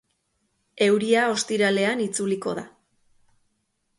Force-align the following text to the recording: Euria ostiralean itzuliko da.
Euria 0.85 1.25
ostiralean 1.33 2.03
itzuliko 2.05 2.57
da. 2.61 2.63